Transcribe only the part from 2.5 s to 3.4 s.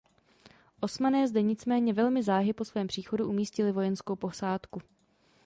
po svém příchodu